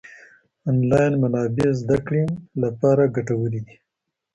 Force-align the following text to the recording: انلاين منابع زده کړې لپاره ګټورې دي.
انلاين 0.69 1.13
منابع 1.23 1.67
زده 1.81 1.97
کړې 2.05 2.23
لپاره 2.63 3.03
ګټورې 3.15 3.59
دي. 3.65 3.75